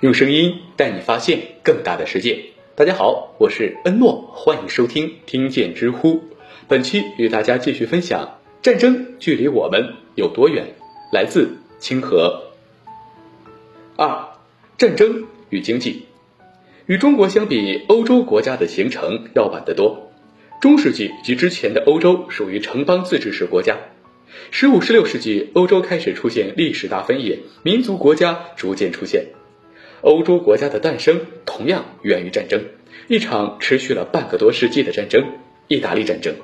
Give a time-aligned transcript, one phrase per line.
[0.00, 2.46] 用声音带你发现更大的世界。
[2.74, 6.24] 大家好，我是恩诺，欢迎收听听见知乎。
[6.68, 10.74] 本期与大家继续分享：战争距离我们有多远？
[11.12, 12.44] 来自清河。
[13.96, 14.30] 二，
[14.78, 16.06] 战争与经济。
[16.86, 20.10] 与中国相比，欧洲国家的形成要晚得多。
[20.62, 23.76] 中世纪及之前的欧洲属于城邦自治式国家。
[24.50, 29.26] 十五、十六世纪，欧洲开始出现历史大分野，民族国家逐渐出现。
[30.02, 32.64] 欧洲国家的诞生同样源于战争，
[33.08, 35.24] 一场持续了半个多世纪的战争——
[35.68, 36.34] 意大利战争。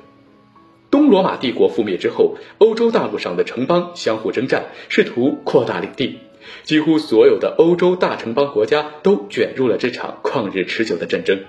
[0.89, 6.19] 东罗马帝国覆灭之后，欧洲大陆上的城邦相互征战，试图扩大领地。
[6.63, 11.41] 几乎所有的欧洲大城邦国家都卷入了这场旷日持久的战争。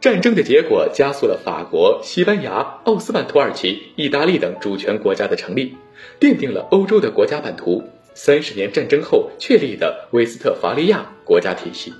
[0.00, 5.74] 战争的结果加速了法国、西班牙、奥斯曼土耳其、意大利等主权国家的成立，
[6.20, 7.82] 奠定了欧洲的国家版图。
[8.22, 11.94] 三十年战争后确立的威斯特伐利亚国家体系。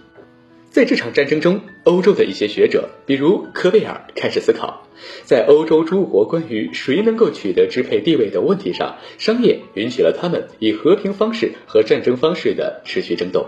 [0.69, 4.87] 在这场战争中，欧洲的一些学者，比如科贝尔，开始思考，
[5.25, 13.47] 在欧洲诸国关于谁能够取得支配地位的问题上，商业允许了他们以和平方式和战争方式的持续争斗。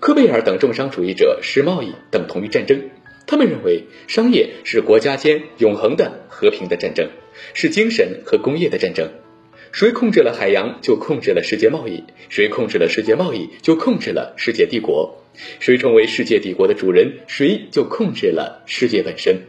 [0.00, 2.90] 科贝尔等重商主义者视贸易等同于战争。
[3.28, 7.10] 他们认为，商业是国家间永恒的和平的战争，
[7.54, 9.08] 是精神和工业的战争。
[9.72, 15.16] 谁控制了海洋，就控制了世界贸易；谁控制了世界贸易，就控制了世界帝国；
[15.60, 19.42] 谁成为世界帝国的主人，谁就控制了世界本身。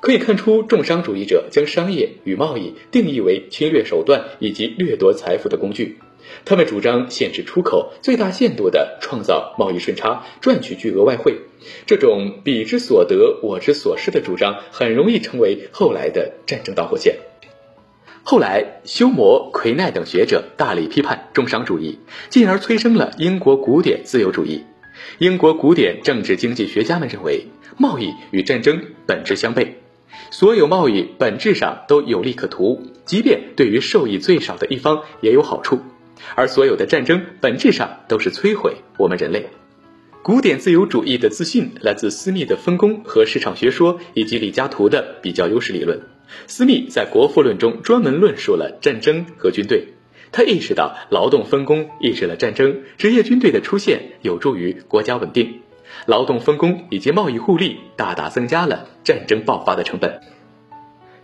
[0.00, 5.98] 可以看出，重商主义者将商业与贸易定义为侵略手段以及掠夺财富的工具。
[6.44, 11.36] 他们主张限制出口，最大限度地创造贸易顺差，赚取巨额外汇。
[11.86, 17.16] 这种彼之所得，我之所失的主张，很容易成为后来的战争导火线。
[18.24, 21.98] 后来，休谟、奎奈等学者大力批判重商主义，
[22.30, 24.64] 进而催生了英国古典自由主义。
[25.18, 29.66] 英国古典政治经济学家们认为，贸易与战争本质相悖，
[30.30, 35.80] 所有贸易本质上都有利可图，即便对于受益最少的一方也有好处。
[36.36, 39.48] 而所有的战争本质上都是摧毁我们人类。
[40.22, 46.00] 古典自由主义的自信来自斯密的分工和市场学说，以及李嘉图的比较优势理论。
[46.46, 49.88] 斯密在《国富论》中专门论述了战争和军队。
[50.30, 55.60] 他意识到劳动分工抑制了战争，职业军队的出现有助于国家稳定。
[56.06, 60.20] 劳动分工以及贸易互利大大增加了战争爆发的成本。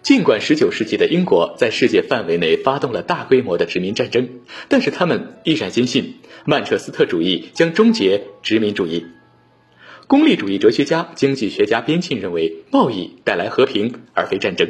[0.02, 4.28] 尽管19世纪的英国在世界范围内发动了大规模的殖民战争，
[4.68, 9.06] 但是他们依然坚信曼彻斯特主义将终结殖民主义。
[10.06, 14.68] 功利主义哲学家、经济学家边沁认为，贸易带来和平而非战争。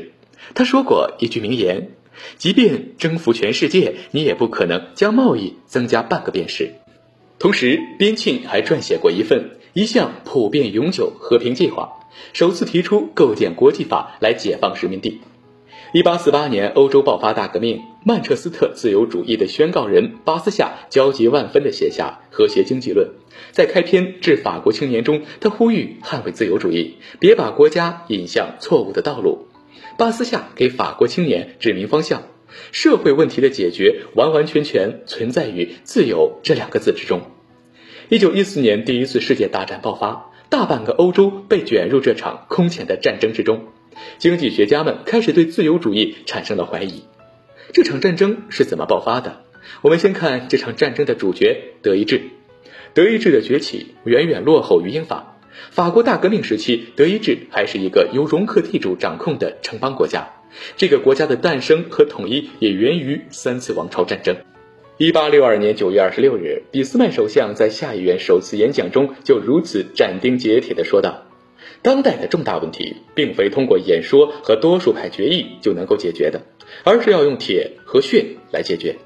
[0.55, 1.91] 他说过一句名言
[2.39, 6.75] ：“即便征服全世界，你也不可能将贸易增加半个便士。”
[7.39, 12.01] 同时，边沁还撰写过一份一项普遍永久和平计划。
[12.33, 15.21] 首次提出构建国际法来解放殖民地。
[15.93, 23.07] 一八四八年，欧洲爆发大革命，曼彻斯特自由主义的宣告人巴斯夏焦急万分地写下《和谐经济论》。
[23.53, 29.47] 在开篇致法国青年中，他呼吁捍卫自由主义，别把国家引向错误的道路。
[29.97, 32.23] 巴斯夏给法国青年指明方向：
[32.73, 37.23] 社会问题的解决完完全全存在于“自由”这两个字之中。
[38.09, 40.31] 一九一四年，第一次世界大战爆发。
[40.51, 43.67] 大半个欧洲被卷入这场空前的战争之中，
[44.17, 47.03] 经济学家们开始对自由主义产生了怀疑。
[47.75, 49.43] 这场战争是怎么爆发的？
[49.83, 52.23] 我们先看这场战争的主角——德意志。
[52.95, 55.38] 德意志的崛起远远落后于英法。
[55.71, 60.31] 法国大革命时期，德意志还是一个由容克地主掌控的城邦国家。
[60.77, 64.37] 这个国家的诞生和统一也源于三次王朝战争。
[64.97, 71.25] 一八六二年九月二十六日，俾斯麦首相在下议院首次演讲中就如此斩钉截铁地说道
[71.83, 76.43] ：“当代的重大问题，并非通过演说和多数派决议就能够解决的，
[76.83, 78.97] 而是要用铁和血来解决。”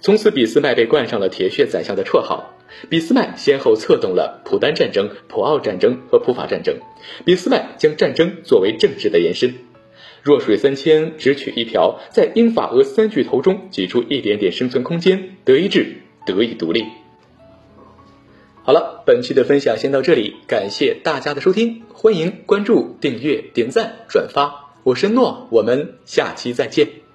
[0.00, 2.54] 从此，俾斯麦被冠上了“铁血宰相”的绰号。
[2.88, 6.76] 俾斯麦先后策动了普丹战争、普奥战争和普法战争。
[7.24, 9.54] 俾斯麦将战争作为政治的延伸。
[10.22, 16.84] 弱水三千，只取一瓢，在英法俄三巨头中挤出一点点生存空间，德意志得以独立。
[18.64, 27.07] 好了，本期的分享先到这里，感谢大家的收听，欢迎关注、订阅、点赞、转发，我是诺，我们下期再见。